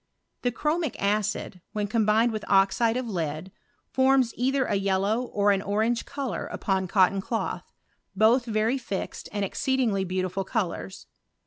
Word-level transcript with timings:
The 0.41 0.51
chromic 0.51 0.95
acid, 0.97 1.61
when 1.73 1.85
combined 1.85 2.31
with 2.31 2.43
oxide 2.47 2.97
of 2.97 3.07
lead, 3.07 3.51
fonns 3.93 4.33
either 4.35 4.65
a 4.65 4.73
yellow 4.73 5.21
or 5.25 5.51
an 5.51 5.61
orange 5.61 6.05
colour 6.07 6.47
upon 6.47 6.87
cotton 6.87 7.21
cloth, 7.21 7.71
both 8.15 8.45
very 8.45 8.79
fixed 8.79 9.29
and 9.31 9.45
exceedingly 9.45 10.03
beautiful 10.03 10.43
colours. 10.43 11.05